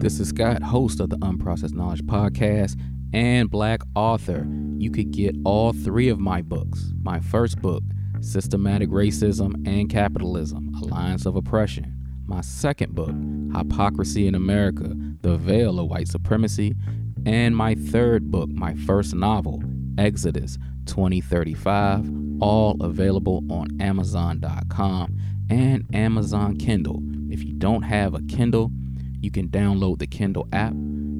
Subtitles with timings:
[0.00, 2.80] This is Scott, host of the Unprocessed Knowledge Podcast
[3.12, 4.48] and Black author.
[4.78, 6.94] You could get all three of my books.
[7.02, 7.82] My first book,
[8.22, 11.94] Systematic Racism and Capitalism Alliance of Oppression.
[12.24, 13.14] My second book,
[13.54, 16.74] Hypocrisy in America The Veil of White Supremacy.
[17.26, 19.62] And my third book, my first novel,
[19.98, 22.10] Exodus 2035,
[22.40, 25.18] all available on Amazon.com
[25.50, 27.02] and Amazon Kindle.
[27.30, 28.72] If you don't have a Kindle,
[29.20, 30.72] you can download the Kindle app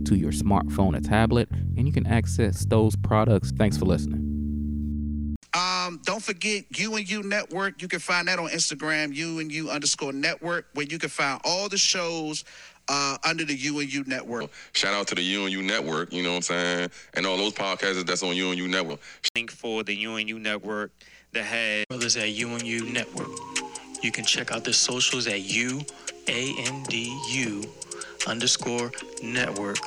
[0.04, 3.52] to your smartphone or tablet, and you can access those products.
[3.52, 5.36] Thanks for listening.
[5.52, 7.82] Um, don't forget you and you network.
[7.82, 11.40] You can find that on Instagram, you and you underscore network, where you can find
[11.44, 12.44] all the shows
[12.88, 14.50] uh, under the U and U network.
[14.72, 16.90] Shout out to the U and U network, you know what I'm saying?
[17.14, 19.00] And all those podcasts that's on U and U network.
[19.34, 20.92] Link for the U and U network
[21.32, 23.30] that has brothers at U and U network.
[24.02, 25.80] You can check out the socials at U
[26.28, 27.64] A N D U
[28.26, 29.78] underscore network.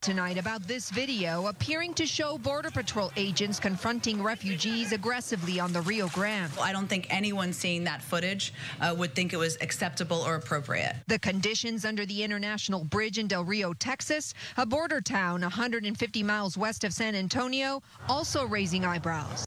[0.00, 5.80] Tonight about this video appearing to show Border Patrol agents confronting refugees aggressively on the
[5.82, 6.52] Rio Grande.
[6.62, 10.94] I don't think anyone seeing that footage uh, would think it was acceptable or appropriate.
[11.08, 16.56] The conditions under the International Bridge in Del Rio, Texas, a border town 150 miles
[16.56, 19.44] west of San Antonio, also raising eyebrows.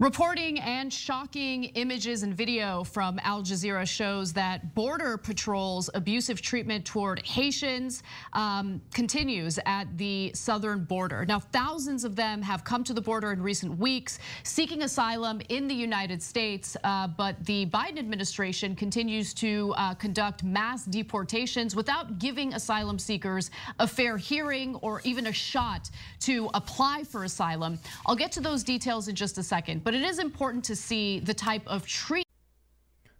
[0.00, 6.84] Reporting and shocking images and video from Al Jazeera shows that Border Patrol's abusive treatment
[6.84, 11.24] toward Haitians um, continues at the southern border.
[11.24, 15.68] Now, thousands of them have come to the border in recent weeks seeking asylum in
[15.68, 22.18] the United States, uh, but the Biden administration continues to uh, conduct mass deportations without
[22.18, 25.88] giving asylum seekers a fair hearing or even a shot
[26.18, 27.78] to apply for asylum.
[28.06, 31.20] I'll get to those details in just a second but it is important to see
[31.20, 32.26] the type of treatment.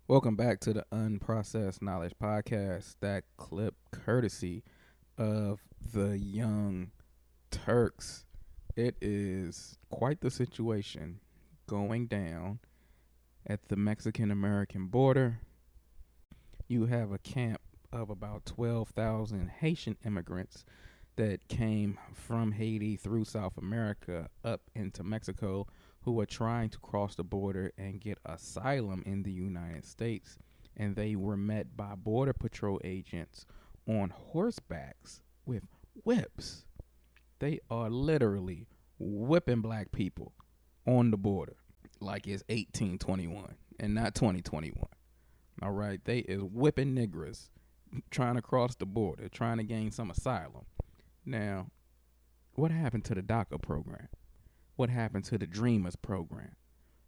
[0.09, 2.97] Welcome back to the Unprocessed Knowledge Podcast.
[3.01, 4.65] That clip courtesy
[5.19, 5.61] of
[5.93, 6.91] the Young
[7.51, 8.25] Turks.
[8.77, 11.21] It is quite the situation
[11.67, 12.61] going down
[13.47, 15.41] at the Mexican American border.
[16.67, 17.61] You have a camp
[17.93, 20.65] of about 12,000 Haitian immigrants
[21.17, 25.67] that came from Haiti through South America up into Mexico
[26.05, 30.39] who are trying to cross the border and get asylum in the United States.
[30.77, 33.47] And they were met by Border Patrol agents
[33.87, 35.63] on horsebacks with
[36.05, 36.65] whips.
[37.39, 38.67] They are literally
[38.99, 40.33] whipping black people
[40.87, 41.57] on the border
[42.01, 44.85] like it's 1821 and not 2021.
[45.63, 47.49] All right, they is whipping niggers
[48.11, 50.67] trying to cross the border, trying to gain some asylum.
[51.25, 51.69] Now,
[52.55, 54.09] what happened to the DACA program?
[54.77, 56.57] What happened to the Dreamers program?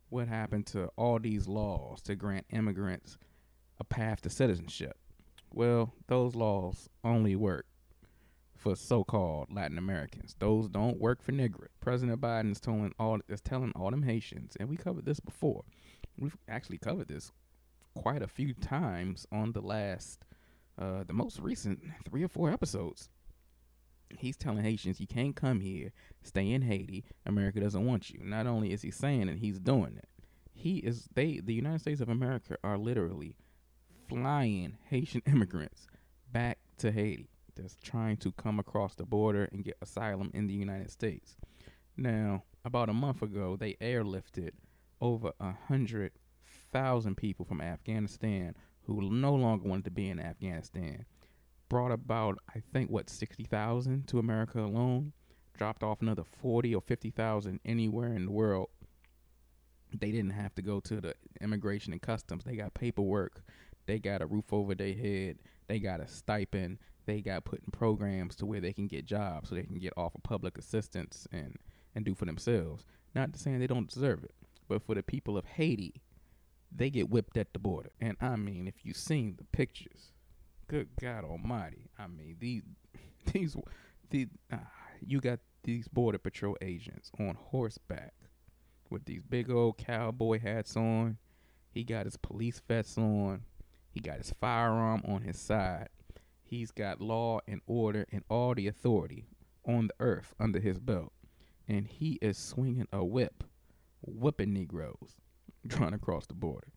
[0.09, 3.19] What happened to all these laws to grant immigrants
[3.81, 4.97] a path to citizenship?
[5.53, 7.67] Well, those laws only work
[8.57, 10.37] for so-called Latin Americans.
[10.39, 11.67] Those don't work for Negro.
[11.81, 15.65] President Biden is telling all is telling all them Haitians, and we covered this before.
[16.17, 17.33] We've actually covered this
[17.97, 20.25] quite a few times on the last,
[20.79, 23.09] uh, the most recent three or four episodes.
[24.19, 27.05] He's telling Haitians you can't come here, stay in Haiti.
[27.25, 28.21] America doesn't want you.
[28.23, 30.09] Not only is he saying it, he's doing it.
[30.53, 33.37] He is they the United States of America are literally
[34.09, 35.87] flying Haitian immigrants
[36.33, 40.55] back to Haiti that's trying to come across the border and get asylum in the
[40.55, 41.37] United States.
[41.97, 44.51] Now, about a month ago, they airlifted
[45.01, 46.13] over a hundred
[46.73, 51.05] thousand people from Afghanistan who no longer wanted to be in Afghanistan
[51.69, 55.13] brought about I think what sixty thousand to America alone,
[55.57, 58.69] dropped off another forty or fifty thousand anywhere in the world.
[59.99, 62.45] They didn't have to go to the immigration and customs.
[62.45, 63.43] They got paperwork.
[63.87, 65.39] They got a roof over their head.
[65.69, 66.79] They got a stipend.
[67.07, 69.93] They got put in programs to where they can get jobs so they can get
[69.97, 71.57] off of public assistance and
[71.95, 72.85] and do for themselves.
[73.15, 74.35] Not saying they don't deserve it,
[74.69, 76.03] but for the people of Haiti,
[76.71, 77.91] they get whipped at the border.
[78.01, 80.13] And I mean, if you've seen the pictures,
[80.69, 81.91] good God Almighty!
[81.99, 82.63] I mean these
[83.33, 83.57] these
[84.11, 84.57] the uh,
[85.01, 88.15] you got these border patrol agents on horseback
[88.91, 91.19] with these big old cowboy hats on.
[91.71, 93.43] He got his police vests on.
[93.91, 95.89] He got his firearm on his side.
[96.43, 99.27] He's got law and order and all the authority
[99.67, 101.13] on the earth under his belt.
[101.69, 103.43] And he is swinging a whip,
[104.01, 105.17] whipping Negroes
[105.69, 106.69] trying to cross the border.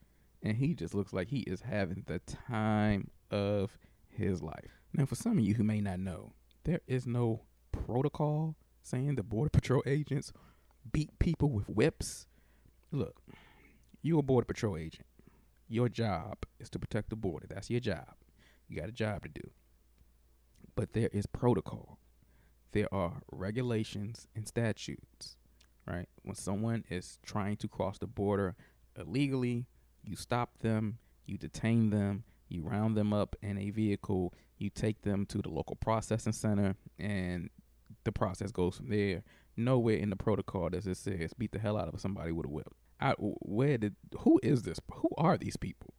[0.41, 3.77] And he just looks like he is having the time of
[4.09, 4.81] his life.
[4.93, 6.33] Now, for some of you who may not know,
[6.63, 7.41] there is no
[7.71, 10.31] protocol saying the Border Patrol agents
[10.91, 12.25] beat people with whips.
[12.91, 13.21] Look,
[14.01, 15.05] you're a Border Patrol agent.
[15.67, 17.45] Your job is to protect the border.
[17.47, 18.15] That's your job.
[18.67, 19.41] You got a job to do.
[20.75, 21.99] but there is protocol.
[22.71, 25.37] There are regulations and statutes,
[25.87, 26.07] right?
[26.23, 28.55] When someone is trying to cross the border
[28.97, 29.67] illegally,
[30.03, 35.01] you stop them, you detain them, you round them up in a vehicle, you take
[35.03, 37.49] them to the local processing center, and
[38.03, 39.23] the process goes from there.
[39.55, 42.49] Nowhere in the protocol does it says beat the hell out of somebody with a
[42.49, 42.73] whip.
[43.01, 44.79] I, where did who is this?
[44.93, 45.93] Who are these people?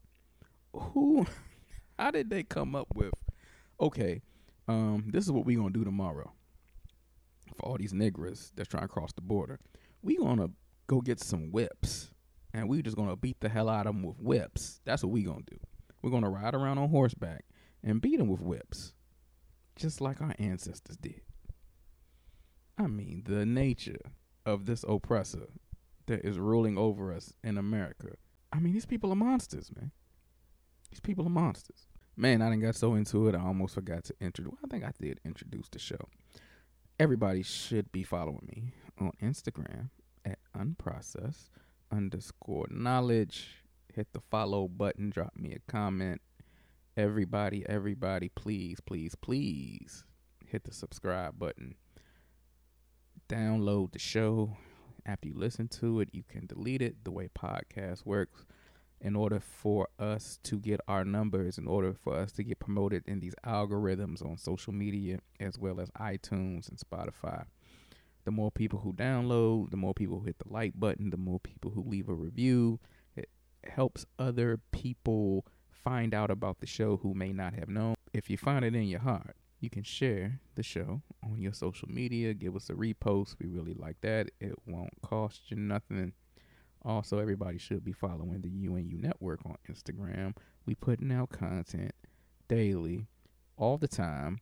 [0.72, 1.26] Who?
[1.98, 3.12] How did they come up with?
[3.80, 4.22] Okay,
[4.68, 6.32] um, this is what we gonna do tomorrow.
[7.56, 9.58] For all these niggers that's trying to cross the border,
[10.02, 10.50] we gonna
[10.86, 12.09] go get some whips,
[12.52, 14.80] and we're just gonna beat the hell out of them with whips.
[14.84, 15.58] That's what we gonna do.
[16.02, 17.44] We're gonna ride around on horseback
[17.82, 18.94] and beat them with whips,
[19.76, 21.22] just like our ancestors did.
[22.78, 24.00] I mean, the nature
[24.46, 25.48] of this oppressor
[26.06, 28.14] that is ruling over us in America.
[28.52, 29.92] I mean, these people are monsters, man.
[30.90, 31.86] These people are monsters.
[32.16, 34.54] Man, I didn't got so into it, I almost forgot to introduce.
[34.64, 36.08] I think I did introduce the show.
[36.98, 39.90] Everybody should be following me on Instagram
[40.24, 41.48] at unprocessed
[41.90, 43.64] underscore knowledge.
[43.94, 46.20] Hit the follow button, drop me a comment.
[46.96, 50.04] Everybody, everybody, please, please, please
[50.46, 51.76] hit the subscribe button.
[53.28, 54.56] Download the show.
[55.06, 58.44] After you listen to it, you can delete it the way podcast works
[59.00, 63.02] in order for us to get our numbers, in order for us to get promoted
[63.06, 67.44] in these algorithms on social media as well as iTunes and Spotify.
[68.24, 71.40] The more people who download, the more people who hit the like button, the more
[71.40, 72.78] people who leave a review.
[73.16, 73.28] It
[73.64, 77.94] helps other people find out about the show who may not have known.
[78.12, 81.88] If you find it in your heart, you can share the show on your social
[81.88, 82.34] media.
[82.34, 83.36] Give us a repost.
[83.38, 84.30] We really like that.
[84.40, 86.12] It won't cost you nothing.
[86.82, 90.34] Also, everybody should be following the UNU Network on Instagram.
[90.64, 91.92] We putting out content
[92.48, 93.06] daily,
[93.56, 94.40] all the time.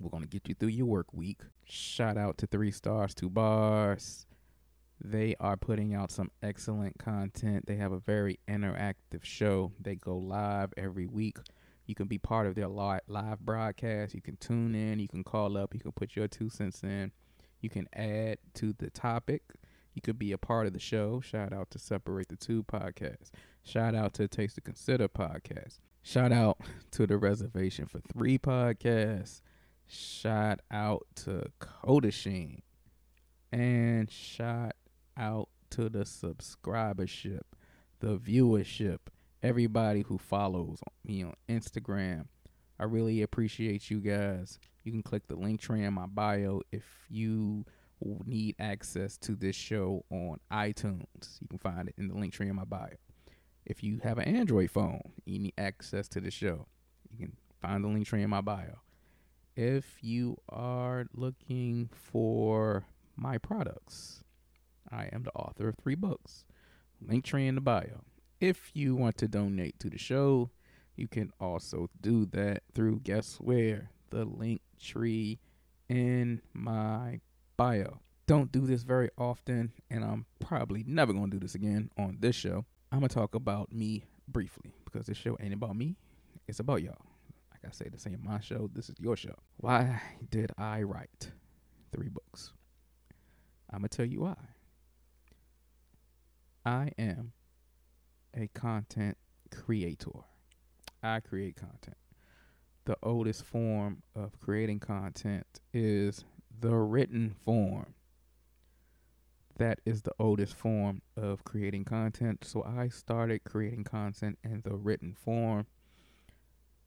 [0.00, 1.42] We're gonna get you through your work week.
[1.64, 4.26] Shout out to Three Stars Two Bars.
[5.04, 7.66] They are putting out some excellent content.
[7.66, 9.72] They have a very interactive show.
[9.80, 11.38] They go live every week.
[11.86, 14.14] You can be part of their live broadcast.
[14.14, 15.00] You can tune in.
[15.00, 15.74] You can call up.
[15.74, 17.10] You can put your two cents in.
[17.60, 19.42] You can add to the topic.
[19.94, 21.20] You could be a part of the show.
[21.20, 23.30] Shout out to Separate the Two podcast.
[23.64, 25.78] Shout out to Taste to Consider podcast.
[26.02, 26.58] Shout out
[26.92, 29.42] to the Reservation for Three podcast.
[29.94, 32.60] Shout out to Codasheen.
[33.52, 34.72] And shout
[35.18, 37.42] out to the subscribership,
[38.00, 38.98] the viewership,
[39.42, 42.24] everybody who follows me on Instagram.
[42.80, 44.58] I really appreciate you guys.
[44.82, 47.66] You can click the link tree in my bio if you
[48.24, 51.38] need access to this show on iTunes.
[51.40, 52.96] You can find it in the link tree in my bio.
[53.66, 56.66] If you have an Android phone, you need access to the show.
[57.10, 58.78] You can find the link tree in my bio.
[59.54, 64.24] If you are looking for my products,
[64.90, 66.46] I am the author of three books.
[67.06, 68.00] Link tree in the bio.
[68.40, 70.50] If you want to donate to the show,
[70.96, 73.90] you can also do that through guess where?
[74.08, 75.38] The link tree
[75.88, 77.20] in my
[77.58, 78.00] bio.
[78.26, 82.16] Don't do this very often, and I'm probably never going to do this again on
[82.20, 82.64] this show.
[82.90, 85.96] I'm to talk about me briefly because this show ain't about me,
[86.48, 87.11] it's about y'all.
[87.66, 89.34] I say, this ain't my show, this is your show.
[89.58, 90.00] Why
[90.30, 91.30] did I write
[91.92, 92.52] three books?
[93.70, 94.36] I'm going to tell you why.
[96.64, 97.32] I am
[98.36, 99.16] a content
[99.50, 100.10] creator.
[101.02, 101.96] I create content.
[102.84, 106.24] The oldest form of creating content is
[106.60, 107.94] the written form.
[109.58, 112.44] That is the oldest form of creating content.
[112.44, 115.66] So I started creating content in the written form.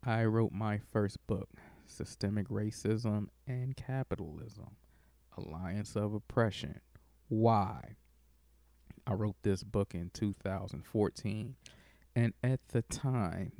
[0.05, 1.49] I wrote my first book,
[1.87, 4.75] Systemic Racism and Capitalism
[5.35, 6.79] Alliance of Oppression.
[7.27, 7.95] Why?
[9.07, 11.55] I wrote this book in 2014.
[12.15, 13.53] And at the time,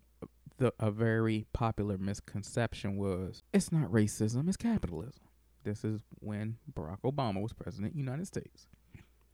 [0.58, 5.24] the, a very popular misconception was it's not racism, it's capitalism.
[5.64, 8.68] This is when Barack Obama was president of the United States.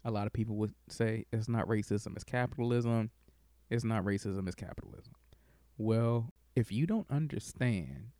[0.05, 3.11] A lot of people would say it's not racism, it's capitalism.
[3.69, 5.13] It's not racism, it's capitalism.
[5.77, 8.11] Well, if you don't understand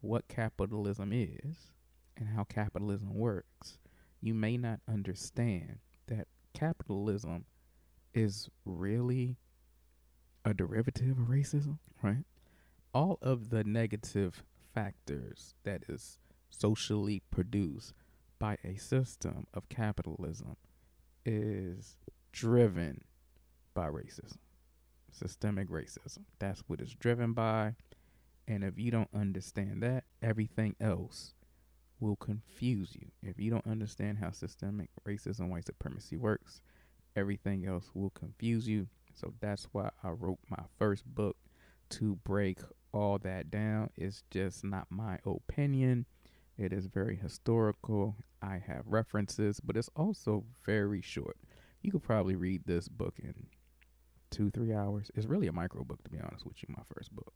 [0.00, 1.72] what capitalism is
[2.16, 3.78] and how capitalism works,
[4.20, 7.44] you may not understand that capitalism
[8.14, 9.36] is really
[10.44, 12.24] a derivative of racism, right?
[12.94, 14.42] All of the negative
[14.74, 16.18] factors that is
[16.50, 17.92] socially produced
[18.38, 20.56] by a system of capitalism
[21.26, 21.96] is
[22.32, 23.02] driven
[23.74, 24.38] by racism,
[25.18, 26.24] systemic racism.
[26.38, 27.74] That's what it's driven by.
[28.46, 31.34] And if you don't understand that, everything else
[32.00, 33.08] will confuse you.
[33.22, 36.62] If you don't understand how systemic racism, white supremacy works,
[37.16, 38.86] everything else will confuse you.
[39.14, 41.36] So that's why I wrote my first book
[41.90, 42.60] to break
[42.92, 43.90] all that down.
[43.96, 46.06] It's just not my opinion.
[46.56, 48.16] It is very historical.
[48.40, 51.36] I have references, but it's also very short.
[51.82, 53.34] You could probably read this book in
[54.30, 55.10] two, three hours.
[55.14, 57.32] It's really a micro book, to be honest with you, my first book.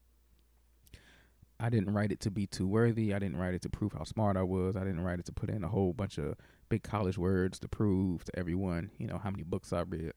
[1.60, 3.14] I didn't write it to be too worthy.
[3.14, 4.74] I didn't write it to prove how smart I was.
[4.74, 6.34] I didn't write it to put in a whole bunch of
[6.68, 10.12] big college words to prove to everyone, you know, how many books I read.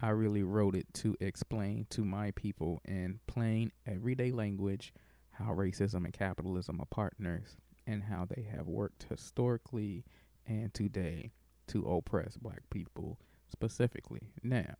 [0.00, 4.94] I really wrote it to explain to my people in plain everyday language
[5.32, 7.56] how racism and capitalism are partners
[7.86, 10.04] and how they have worked historically
[10.46, 11.32] and today
[11.68, 13.18] to oppress black people
[13.48, 14.32] specifically.
[14.42, 14.74] Now,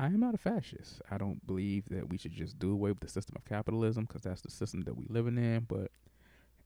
[0.00, 1.02] I am not a fascist.
[1.10, 4.22] I don't believe that we should just do away with the system of capitalism because
[4.22, 5.66] that's the system that we're living in.
[5.68, 5.90] But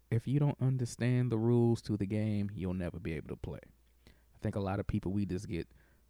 [0.08, 3.58] if you don't understand the rules to the game, you'll never be able to play.
[4.06, 5.66] I think a lot of people we just get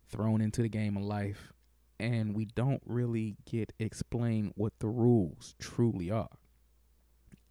[0.07, 1.55] thrown into the game of life
[1.99, 6.37] and we don't really get explained what the rules truly are.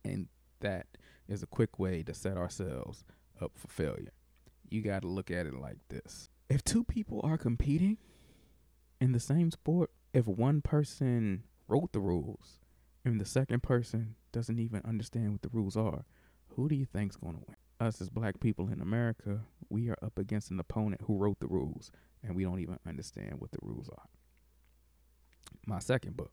[0.06, 0.28] And
[0.60, 0.86] that
[1.28, 3.06] is a quick way to set ourselves
[3.42, 4.14] up for failure.
[4.70, 6.30] You got to look at it like this.
[6.48, 7.98] If two people are competing,
[9.04, 12.62] in the same sport, if one person wrote the rules
[13.04, 16.06] and the second person doesn't even understand what the rules are,
[16.56, 17.58] who do you think's going to win?
[17.82, 21.48] Us as black people in America, we are up against an opponent who wrote the
[21.48, 21.92] rules
[22.24, 24.08] and we don't even understand what the rules are.
[25.68, 26.32] My second book,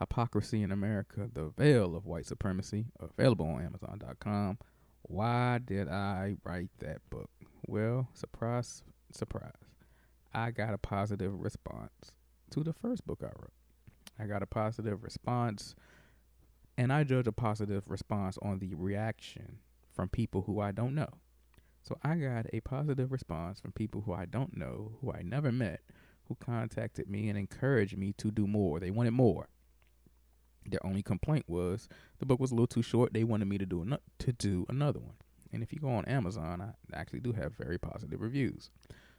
[0.00, 4.58] Hypocrisy in America, The Veil of White Supremacy, available on Amazon.com.
[5.02, 7.30] Why did I write that book?
[7.68, 8.82] Well, surprise,
[9.12, 9.67] surprise.
[10.38, 12.12] I got a positive response
[12.50, 13.52] to the first book I wrote.
[14.20, 15.74] I got a positive response,
[16.76, 19.58] and I judge a positive response on the reaction
[19.92, 21.08] from people who I don't know.
[21.82, 25.50] So I got a positive response from people who I don't know, who I never
[25.50, 25.80] met,
[26.28, 28.78] who contacted me and encouraged me to do more.
[28.78, 29.48] They wanted more.
[30.66, 31.88] Their only complaint was
[32.20, 33.12] the book was a little too short.
[33.12, 35.16] They wanted me to do an- to do another one.
[35.52, 38.70] And if you go on Amazon, I actually do have very positive reviews.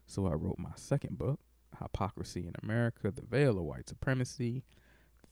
[0.09, 1.39] So I wrote my second book,
[1.79, 4.63] Hypocrisy in America The Veil of White Supremacy,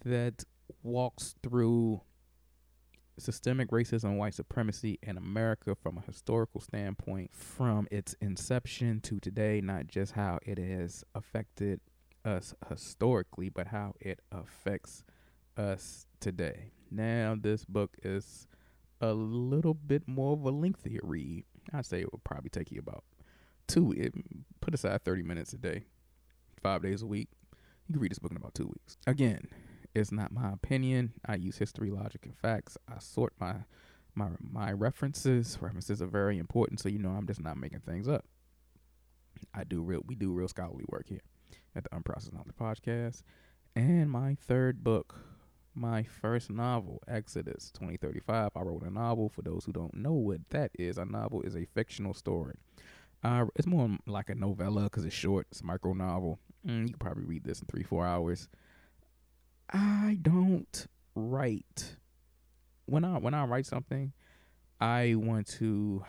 [0.06, 0.44] that
[0.84, 2.02] walks through
[3.18, 9.20] systemic racism and white supremacy in America from a historical standpoint, from its inception to
[9.20, 11.80] today, not just how it has affected
[12.24, 15.04] us historically, but how it affects
[15.58, 16.72] us today.
[16.92, 18.48] Now, this book is
[19.02, 21.46] a little bit more of a lengthier read.
[21.74, 23.04] I'd say it would probably take you about
[23.68, 23.92] two.
[23.94, 24.14] It,
[24.62, 25.84] put aside thirty minutes a day,
[26.62, 27.30] five days a week.
[27.88, 28.98] You can read this book in about two weeks.
[29.08, 29.48] Again,
[29.96, 31.14] it's not my opinion.
[31.26, 32.78] I use history, logic, and facts.
[32.88, 33.56] I sort my
[34.16, 35.58] my my references.
[35.62, 38.26] References are very important, so you know I'm just not making things up.
[39.54, 40.02] I do real.
[40.06, 41.22] We do real scholarly work here
[41.76, 43.22] at the Unprocessed Knowledge Podcast.
[43.76, 45.16] And my third book,
[45.76, 48.52] my first novel, Exodus 2035.
[48.56, 49.30] I wrote a novel.
[49.30, 52.56] For those who don't know what that is, a novel is a fictional story
[53.24, 55.48] uh, it's more like a novella because it's short.
[55.52, 56.40] It's a micro novel.
[56.66, 58.48] Mm, you probably read this in three, four hours.
[59.72, 61.98] I don't write
[62.86, 64.14] when I when I write something.
[64.80, 66.04] I want to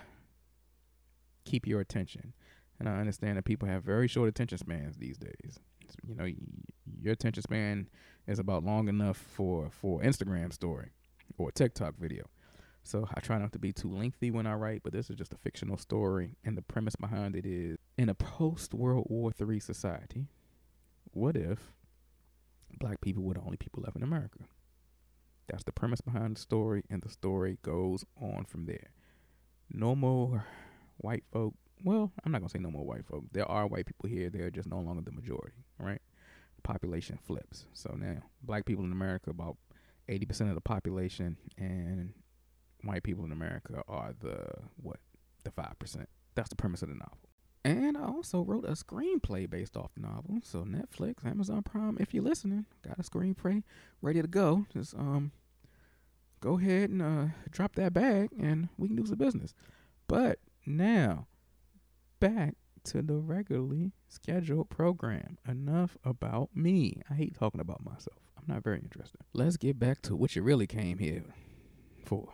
[1.45, 2.35] keep your attention,
[2.79, 5.59] and I understand that people have very short attention spans these days.
[6.07, 6.29] You know,
[7.01, 7.89] your attention span
[8.27, 10.91] is about long enough for for Instagram story
[11.39, 12.25] or TikTok video.
[12.89, 15.35] So I try not to be too lengthy when I write, but this is just
[15.35, 19.61] a fictional story, and the premise behind it is in a post World War III
[19.61, 20.29] society,
[21.13, 21.75] what if
[22.81, 24.39] black people were the only people left in America?
[25.49, 28.89] That's the premise behind the story, and the story goes on from there.
[29.71, 30.47] No more
[30.97, 31.53] white folk.
[31.85, 33.25] Well, I'm not gonna say no more white folk.
[33.33, 34.31] There are white people here.
[34.31, 36.01] They're just no longer the majority, right?
[36.57, 37.67] The population flips.
[37.75, 39.59] So now, black people in America about
[40.09, 42.15] 80% of the population, and
[42.83, 44.47] white people in America are the
[44.83, 45.01] what
[45.45, 46.09] the five percent.
[46.35, 47.19] That's the premise of the novel.
[47.65, 50.39] And I also wrote a screenplay based off the novel.
[50.43, 53.63] So Netflix, Amazon Prime, if you're listening, got a screenplay
[54.01, 54.67] ready to go.
[54.73, 55.33] Just um
[56.41, 59.55] go ahead and uh, drop that bag and we can do some business.
[60.07, 61.27] But now
[62.21, 62.55] back
[62.85, 65.39] to the regularly scheduled program.
[65.47, 67.03] Enough about me.
[67.11, 68.19] I hate talking about myself.
[68.37, 69.21] I'm not very interested.
[69.33, 71.25] Let's get back to what you really came here
[72.05, 72.33] for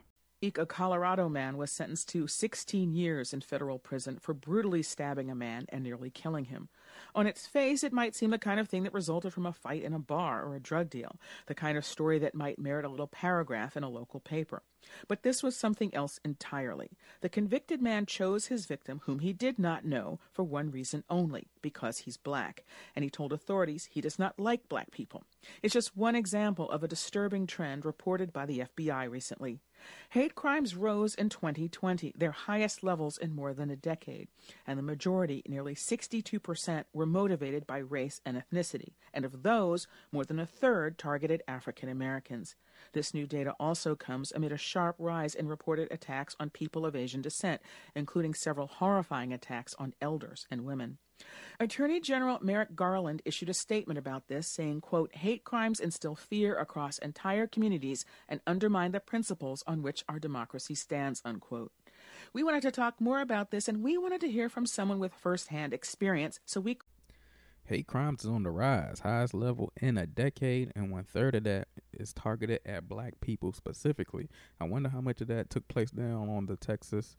[0.59, 5.35] a Colorado man was sentenced to 16 years in federal prison for brutally stabbing a
[5.35, 6.69] man and nearly killing him.
[7.15, 9.83] On its face, it might seem the kind of thing that resulted from a fight
[9.83, 12.89] in a bar or a drug deal, the kind of story that might merit a
[12.89, 14.63] little paragraph in a local paper.
[15.09, 16.91] But this was something else entirely.
[17.21, 21.49] The convicted man chose his victim, whom he did not know, for one reason only
[21.63, 22.65] because he's black.
[22.95, 25.25] And he told authorities he does not like black people.
[25.63, 29.61] It's just one example of a disturbing trend reported by the FBI recently.
[30.11, 34.29] Hate crimes rose in 2020, their highest levels in more than a decade,
[34.67, 40.25] and the majority, nearly 62%, were motivated by race and ethnicity, and of those, more
[40.25, 42.57] than a third targeted African Americans.
[42.93, 46.95] This new data also comes amid a sharp rise in reported attacks on people of
[46.95, 47.61] Asian descent,
[47.95, 50.99] including several horrifying attacks on elders and women.
[51.61, 56.59] Attorney General Merrick Garland issued a statement about this, saying, quote, hate crimes instill fear
[56.59, 61.73] across entire communities and undermine the principles on which our democracy stands, unquote.
[62.33, 65.14] We wanted to talk more about this and we wanted to hear from someone with
[65.14, 66.78] firsthand experience, so we
[67.66, 71.44] Hate crimes is on the rise, highest level in a decade, and one third of
[71.44, 74.28] that is targeted at black people specifically.
[74.61, 77.16] I wonder how much of that took place down on the Texas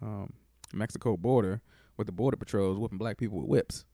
[0.00, 0.34] um,
[0.72, 1.62] Mexico border
[1.98, 3.84] with the border patrols whipping black people with whips.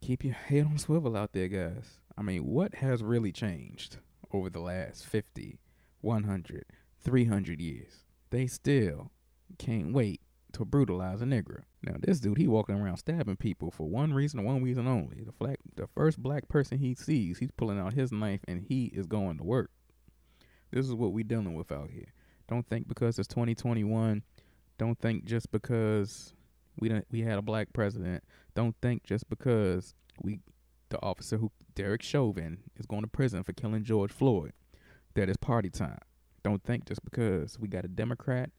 [0.00, 1.98] Keep your head on swivel out there, guys.
[2.16, 3.98] I mean, what has really changed
[4.32, 5.58] over the last 50,
[6.00, 6.64] 100,
[7.00, 8.04] 300 years?
[8.30, 9.10] They still
[9.58, 10.20] can't wait
[10.52, 11.62] to brutalize a nigger.
[11.82, 15.22] Now, this dude, he walking around stabbing people for one reason, one reason only.
[15.24, 18.86] The black, the first black person he sees, he's pulling out his knife and he
[18.86, 19.70] is going to work.
[20.70, 22.12] This is what we dealing with out here.
[22.48, 24.22] Don't think because it's 2021.
[24.78, 26.32] Don't think just because
[26.78, 28.22] we don't we had a black president.
[28.54, 30.40] Don't think just because we
[30.90, 34.52] the officer who Derek Chauvin is going to prison for killing George Floyd
[35.14, 35.98] that it's party time.
[36.42, 38.50] Don't think just because we got a Democrat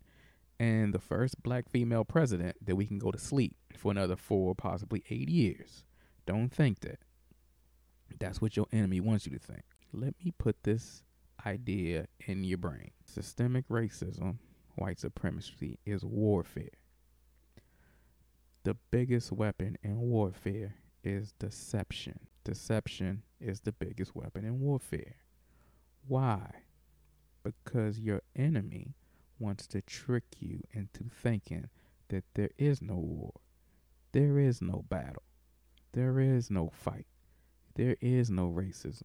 [0.60, 4.54] and the first black female president that we can go to sleep for another four,
[4.54, 5.84] possibly eight years.
[6.26, 7.00] Don't think that.
[8.20, 9.64] That's what your enemy wants you to think.
[9.94, 11.04] Let me put this
[11.46, 12.92] idea in your brain.
[13.06, 14.38] Systemic racism,
[14.76, 16.70] white supremacy is warfare.
[18.70, 22.20] The biggest weapon in warfare is deception.
[22.44, 25.16] Deception is the biggest weapon in warfare.
[26.08, 26.52] Why?
[27.42, 28.94] Because your enemy
[29.40, 31.70] wants to trick you into thinking
[32.10, 33.34] that there is no war,
[34.12, 35.24] there is no battle,
[35.94, 37.08] there is no fight,
[37.74, 39.02] there is no racism.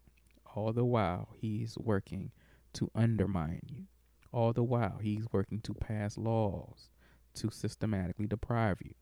[0.55, 2.33] All the while, he's working
[2.75, 3.85] to undermine you.
[4.31, 6.91] All the while, he's working to pass laws
[7.37, 8.93] to systematically deprive you.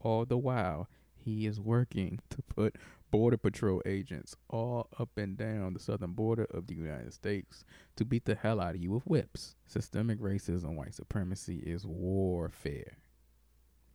[0.00, 2.76] All the while, he is working to put
[3.10, 7.64] Border Patrol agents all up and down the southern border of the United States
[7.96, 9.54] to beat the hell out of you with whips.
[9.66, 12.98] Systemic racism, white supremacy is warfare.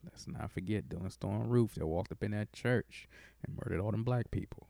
[0.04, 3.08] Let's not forget Dylann Storm Roof that walked up in that church
[3.46, 4.68] and murdered all them black people.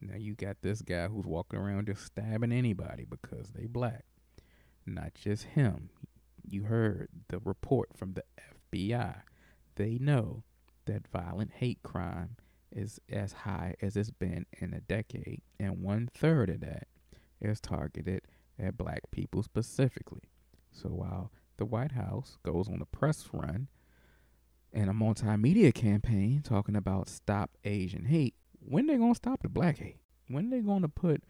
[0.00, 4.04] Now you got this guy who's walking around just stabbing anybody because they black.
[4.86, 5.90] Not just him.
[6.48, 8.24] You heard the report from the
[8.72, 9.22] FBI.
[9.80, 10.42] They know
[10.84, 12.36] that violent hate crime
[12.70, 16.86] is as high as it's been in a decade, and one third of that
[17.40, 18.20] is targeted
[18.58, 20.28] at black people specifically.
[20.70, 23.68] So while the White House goes on a press run
[24.70, 29.78] and a multimedia campaign talking about stop Asian hate, when they gonna stop the black
[29.78, 29.96] hate?
[30.28, 31.24] When they gonna put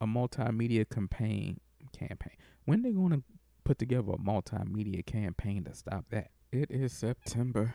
[0.00, 1.58] a multimedia campaign
[1.92, 2.36] campaign?
[2.66, 3.22] When they gonna
[3.64, 6.30] put together a multimedia campaign to stop that?
[6.52, 7.74] It is September.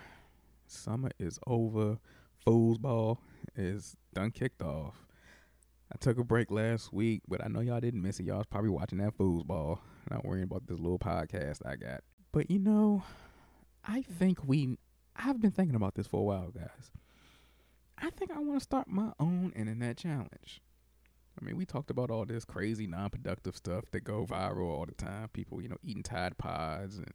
[0.71, 1.97] Summer is over
[2.47, 3.17] foosball
[3.55, 5.05] is done kicked off.
[5.93, 8.25] I took a break last week, but I know y'all didn't miss it.
[8.25, 9.79] Y'all was probably watching that foosball,
[10.09, 12.01] not worrying about this little podcast I got.
[12.31, 13.03] But you know,
[13.85, 14.77] I think we
[15.15, 16.91] I've been thinking about this for a while, guys.
[17.97, 20.61] I think I want to start my own internet challenge.
[21.39, 24.93] I mean, we talked about all this crazy non-productive stuff that go viral all the
[24.93, 25.29] time.
[25.33, 27.13] People, you know, eating Tide Pods and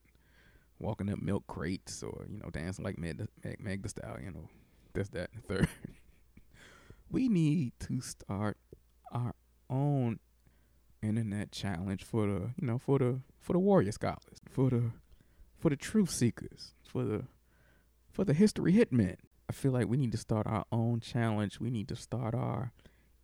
[0.79, 4.49] walking up milk crates or, you know, dancing like Meg, Meg, Meg the Stallion or
[4.93, 5.69] this, that, and third.
[7.11, 8.57] we need to start
[9.13, 9.35] our
[9.71, 10.19] own
[11.03, 14.91] internet challenge for the, you know, for the for the warrior scholars, for the
[15.59, 17.25] for the truth seekers, for the
[18.11, 19.17] for the history hitmen.
[19.49, 21.61] I feel like we need to start our own challenge.
[21.61, 22.73] We need to start our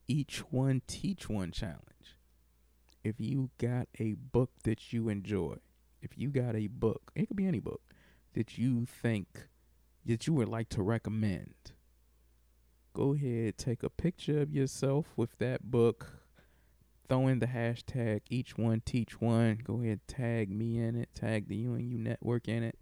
[0.07, 2.17] each one teach one challenge.
[3.03, 5.57] If you got a book that you enjoy,
[6.03, 7.81] if you got a book, it could be any book
[8.35, 9.47] that you think
[10.05, 11.55] that you would like to recommend,
[12.93, 16.23] go ahead, take a picture of yourself with that book,
[17.09, 19.61] throw in the hashtag each one teach one.
[19.63, 22.79] Go ahead, tag me in it, tag the UNU network in it.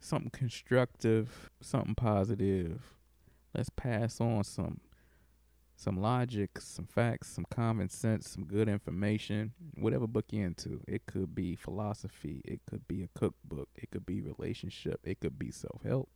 [0.00, 2.96] Something constructive, something positive.
[3.54, 4.80] Let's pass on some
[5.76, 10.80] some logic, some facts, some common sense, some good information, whatever book you're into.
[10.86, 15.38] It could be philosophy, it could be a cookbook, it could be relationship, it could
[15.38, 16.08] be self help,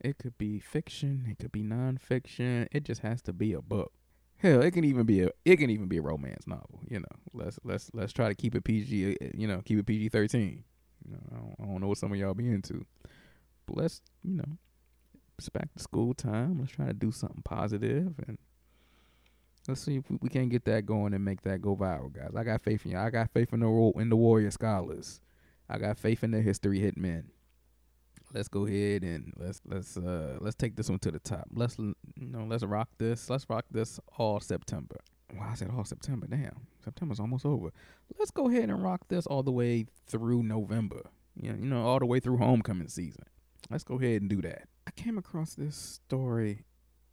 [0.00, 2.68] it could be fiction, it could be nonfiction.
[2.72, 3.92] It just has to be a book.
[4.36, 6.80] Hell, it can even be a it can even be a romance novel.
[6.88, 9.16] You know, let's let's let's try to keep it PG.
[9.34, 10.64] You know, keep it PG thirteen.
[11.06, 12.84] You know, I don't, I don't know what some of y'all be into,
[13.66, 14.58] but let's you know
[15.38, 16.58] it's back to school time.
[16.60, 18.38] Let's try to do something positive and
[19.68, 22.30] let's see if we can't get that going and make that go viral, guys.
[22.36, 22.98] I got faith in you.
[22.98, 25.20] I got faith in the in the warrior scholars.
[25.68, 27.24] I got faith in the history hitmen.
[28.32, 31.46] Let's go ahead and let's let's uh let's take this one to the top.
[31.52, 33.30] Let's you know let's rock this.
[33.30, 34.96] Let's rock this all September.
[35.32, 36.26] Well, I said all September.
[36.26, 37.70] Damn, September's almost over.
[38.18, 41.02] Let's go ahead and rock this all the way through November.
[41.36, 43.24] Know, you know all the way through homecoming season.
[43.70, 44.68] Let's go ahead and do that.
[44.86, 46.64] I came across this story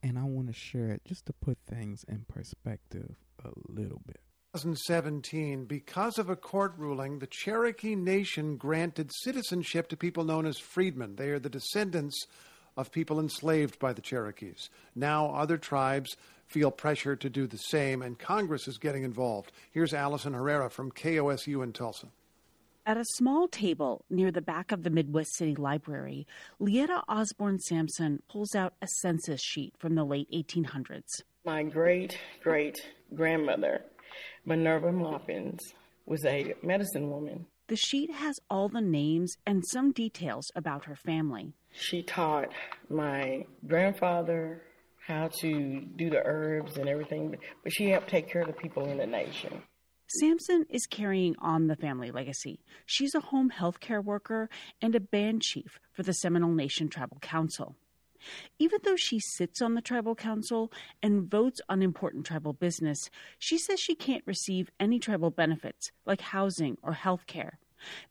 [0.03, 4.19] and I want to share it just to put things in perspective a little bit.
[4.53, 10.57] 2017, because of a court ruling, the Cherokee Nation granted citizenship to people known as
[10.57, 11.15] freedmen.
[11.15, 12.25] They are the descendants
[12.75, 14.69] of people enslaved by the Cherokees.
[14.93, 19.53] Now, other tribes feel pressure to do the same, and Congress is getting involved.
[19.71, 22.07] Here's Allison Herrera from KOSU in Tulsa.
[22.83, 26.25] At a small table near the back of the Midwest City Library,
[26.59, 31.21] LeEtta Osborne Sampson pulls out a census sheet from the late 1800s.
[31.45, 32.79] My great great
[33.13, 33.85] grandmother,
[34.45, 35.59] Minerva Moppins,
[36.07, 37.45] was a medicine woman.
[37.67, 41.53] The sheet has all the names and some details about her family.
[41.71, 42.49] She taught
[42.89, 44.63] my grandfather
[45.05, 48.89] how to do the herbs and everything, but she helped take care of the people
[48.89, 49.61] in the nation.
[50.19, 52.59] Sampson is carrying on the family legacy.
[52.85, 54.49] She's a home health care worker
[54.81, 57.77] and a band chief for the Seminole Nation Tribal Council.
[58.59, 60.71] Even though she sits on the tribal council
[61.01, 66.21] and votes on important tribal business, she says she can't receive any tribal benefits like
[66.21, 67.57] housing or health care.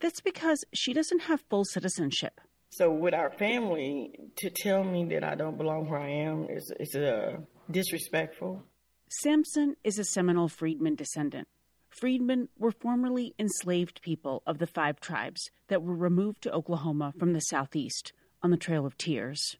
[0.00, 2.40] That's because she doesn't have full citizenship.
[2.70, 6.72] So, with our family, to tell me that I don't belong where I am is,
[6.80, 7.36] is uh,
[7.70, 8.62] disrespectful.
[9.08, 11.46] Sampson is a Seminole freedman descendant.
[11.90, 17.33] Freedmen were formerly enslaved people of the five tribes that were removed to Oklahoma from
[17.33, 19.57] the southeast on the Trail of Tears.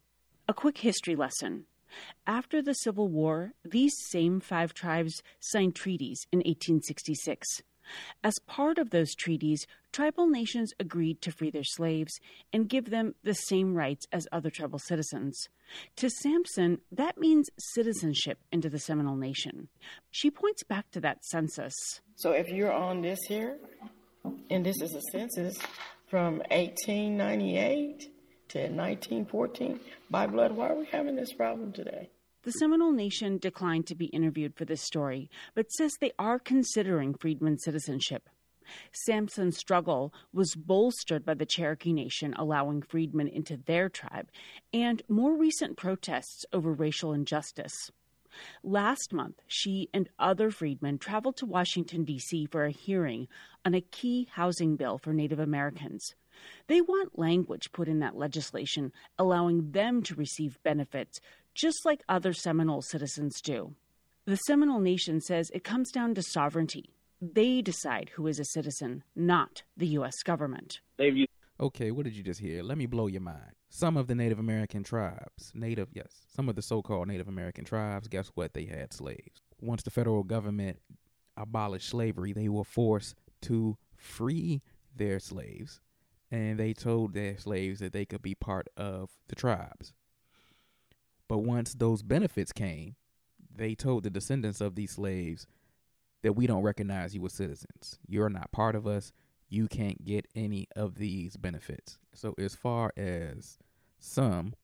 [0.49, 1.67] A quick history lesson.
[2.27, 7.63] After the Civil War, these same five tribes signed treaties in 1866.
[8.23, 12.21] As part of those treaties, tribal nations agreed to free their slaves
[12.53, 15.49] and give them the same rights as other tribal citizens.
[15.97, 19.69] To Sampson, that means citizenship into the Seminole Nation.
[20.11, 21.75] She points back to that census.
[22.17, 23.59] So if you're on this here,
[24.51, 25.59] and this is a census
[26.09, 28.01] from 1898
[28.49, 32.11] to 1914, by blood, why are we having this problem today?
[32.43, 37.13] The Seminole Nation declined to be interviewed for this story, but says they are considering
[37.13, 38.31] freedmen citizenship.
[38.93, 44.31] Sampson's struggle was bolstered by the Cherokee Nation allowing freedmen into their tribe
[44.73, 47.91] and more recent protests over racial injustice.
[48.63, 52.47] Last month, she and other freedmen traveled to Washington, D.C.
[52.47, 53.29] for a hearing
[53.67, 56.15] on a key housing bill for Native Americans.
[56.69, 61.21] They want language put in that legislation allowing them to receive benefits
[61.55, 63.75] just like other Seminole citizens do.
[64.27, 66.95] The Seminole Nation says it comes down to sovereignty.
[67.21, 70.23] They decide who is a citizen, not the U.S.
[70.23, 70.81] government.
[71.61, 72.63] Okay, what did you just hear?
[72.63, 73.53] Let me blow your mind.
[73.69, 77.65] Some of the Native American tribes, Native, yes, some of the so called Native American
[77.65, 78.55] tribes, guess what?
[78.55, 79.43] They had slaves.
[79.61, 80.79] Once the federal government
[81.37, 84.63] abolished slavery, they were forced to free
[84.97, 85.81] their slaves,
[86.31, 89.93] and they told their slaves that they could be part of the tribes.
[91.31, 92.97] But once those benefits came,
[93.55, 95.47] they told the descendants of these slaves
[96.25, 98.01] that we don't recognize you as citizens.
[98.05, 99.13] You're not part of us.
[99.49, 102.01] You can't get any of these benefits.
[102.13, 103.59] So, as far as
[104.01, 104.55] some,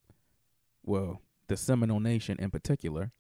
[0.83, 3.13] well, the Seminole Nation in particular,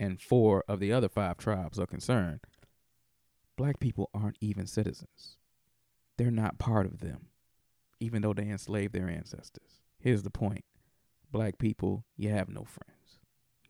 [0.00, 2.40] and four of the other five tribes are concerned,
[3.54, 5.36] black people aren't even citizens.
[6.16, 7.26] They're not part of them,
[8.00, 9.82] even though they enslaved their ancestors.
[9.98, 10.64] Here's the point
[11.30, 12.93] black people, you have no friends.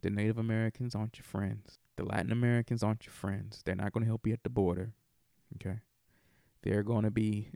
[0.04, 1.78] The Native Americans aren't your friends.
[1.96, 3.62] The Latin Americans aren't your friends.
[3.64, 4.92] They're not going to help you at the border.
[5.56, 5.78] Okay.
[6.62, 7.48] They're going to be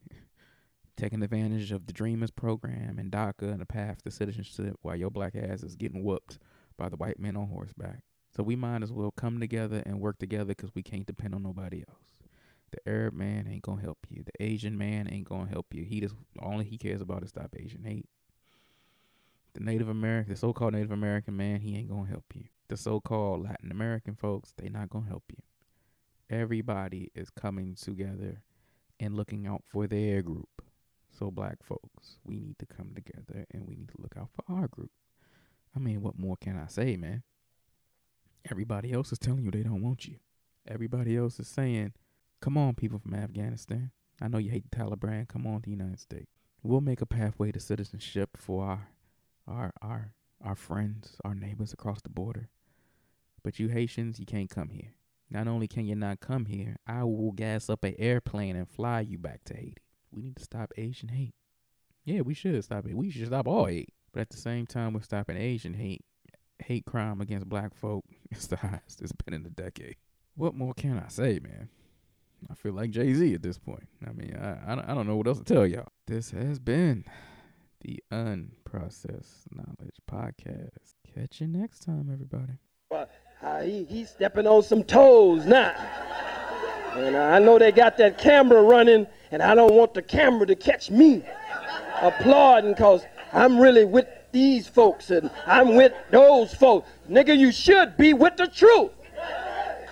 [0.97, 5.11] taking advantage of the Dreamers program and DACA and the path to citizenship while your
[5.11, 6.39] black ass is getting whooped
[6.79, 8.01] by the white men on horseback.
[8.35, 11.43] So we might as well come together and work together because we can't depend on
[11.43, 12.01] nobody else.
[12.71, 14.25] The Arab man ain't gonna help you.
[14.25, 15.85] The Asian man ain't gonna help you.
[15.85, 18.07] He just all he cares about is stop Asian hate
[19.59, 22.44] The Native American, the so-called Native American man, he ain't gonna help you.
[22.68, 25.42] The so-called Latin American folks, they not gonna help you.
[26.31, 28.42] Everybody is coming together
[29.01, 30.62] and looking out for their group.
[31.11, 34.44] So black folks, we need to come together and we need to look out for
[34.49, 34.92] our group.
[35.75, 37.25] I mean, what more can I say, man?
[38.49, 40.18] Everybody else is telling you they don't want you.
[40.68, 41.94] Everybody else is saying,
[42.40, 43.90] "Come on, people from Afghanistan.
[44.21, 45.27] I know you hate the Taliban.
[45.27, 46.31] Come on to the United States.
[46.62, 48.88] We'll make a pathway to citizenship for our
[49.49, 50.13] our our
[50.45, 52.49] our friends, our neighbors across the border.
[53.43, 54.95] But you Haitians, you can't come here.
[55.31, 59.01] Not only can you not come here, I will gas up an airplane and fly
[59.01, 59.77] you back to Haiti.
[60.11, 61.35] We need to stop Asian hate.
[62.05, 62.97] Yeah, we should stop it.
[62.97, 63.93] We should stop all hate.
[64.13, 66.05] But at the same time, we're stopping Asian hate.
[66.61, 69.97] Hate crime against black folk is the highest it's been in a decade.
[70.35, 71.69] What more can I say, man?
[72.51, 73.89] I feel like Jay Z at this point.
[74.07, 75.89] I mean, I, I, I don't know what else to tell y'all.
[76.07, 77.05] This has been
[77.81, 80.95] the Unprocessed Knowledge Podcast.
[81.14, 82.55] Catch you next time, everybody.
[82.91, 83.09] Well,
[83.43, 85.75] uh, he, he's stepping on some toes now.
[86.95, 90.57] And I know they got that camera running, and I don't want the camera to
[90.57, 91.23] catch me
[92.01, 96.88] applauding because I'm really with these folks and I'm with those folks.
[97.09, 98.91] Nigga, you should be with the truth.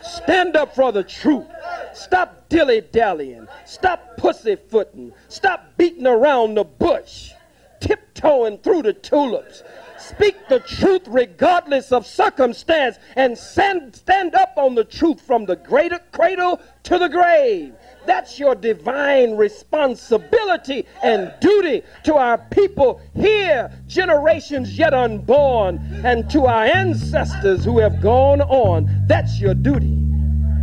[0.03, 1.47] Stand up for the truth.
[1.95, 3.47] Stop dilly dallying.
[3.65, 5.13] Stop pussyfooting.
[5.29, 7.33] Stop beating around the bush.
[7.81, 9.63] Tiptoeing through the tulips.
[9.99, 15.57] Speak the truth regardless of circumstance and stand, stand up on the truth from the
[15.57, 17.75] greater cradle to the grave.
[18.05, 26.47] That's your divine responsibility and duty to our people here, generations yet unborn, and to
[26.47, 28.89] our ancestors who have gone on.
[29.07, 29.95] That's your duty,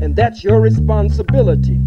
[0.02, 1.82] and that's your responsibility.